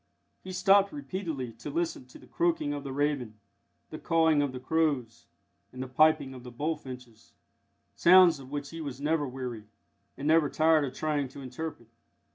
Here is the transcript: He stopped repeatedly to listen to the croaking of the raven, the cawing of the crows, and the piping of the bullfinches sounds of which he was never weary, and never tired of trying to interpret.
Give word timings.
He 0.43 0.51
stopped 0.51 0.91
repeatedly 0.91 1.51
to 1.59 1.69
listen 1.69 2.07
to 2.07 2.17
the 2.17 2.25
croaking 2.25 2.73
of 2.73 2.83
the 2.83 2.91
raven, 2.91 3.37
the 3.91 3.99
cawing 3.99 4.41
of 4.41 4.51
the 4.51 4.59
crows, 4.59 5.27
and 5.71 5.83
the 5.83 5.87
piping 5.87 6.33
of 6.33 6.41
the 6.43 6.49
bullfinches 6.49 7.33
sounds 7.95 8.39
of 8.39 8.49
which 8.49 8.71
he 8.71 8.81
was 8.81 8.99
never 8.99 9.27
weary, 9.27 9.65
and 10.17 10.27
never 10.27 10.49
tired 10.49 10.85
of 10.85 10.95
trying 10.95 11.27
to 11.27 11.41
interpret. 11.41 11.89